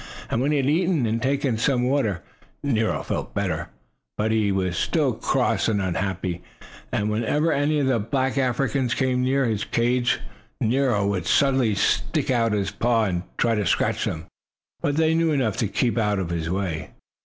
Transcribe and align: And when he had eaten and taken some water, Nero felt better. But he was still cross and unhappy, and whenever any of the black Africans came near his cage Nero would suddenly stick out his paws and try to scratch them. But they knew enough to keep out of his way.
And 0.31 0.41
when 0.41 0.49
he 0.49 0.57
had 0.57 0.67
eaten 0.67 1.05
and 1.05 1.21
taken 1.21 1.59
some 1.59 1.83
water, 1.83 2.23
Nero 2.63 3.03
felt 3.03 3.35
better. 3.35 3.69
But 4.17 4.31
he 4.31 4.51
was 4.51 4.75
still 4.75 5.13
cross 5.13 5.67
and 5.67 5.79
unhappy, 5.79 6.41
and 6.91 7.11
whenever 7.11 7.51
any 7.51 7.79
of 7.79 7.85
the 7.85 7.99
black 7.99 8.35
Africans 8.35 8.95
came 8.95 9.21
near 9.21 9.45
his 9.45 9.63
cage 9.63 10.19
Nero 10.59 11.05
would 11.05 11.27
suddenly 11.27 11.75
stick 11.75 12.31
out 12.31 12.51
his 12.53 12.71
paws 12.71 13.09
and 13.09 13.23
try 13.37 13.53
to 13.53 13.67
scratch 13.67 14.05
them. 14.05 14.25
But 14.81 14.95
they 14.97 15.13
knew 15.13 15.31
enough 15.33 15.57
to 15.57 15.67
keep 15.67 15.99
out 15.99 16.17
of 16.17 16.31
his 16.31 16.49
way. 16.49 16.89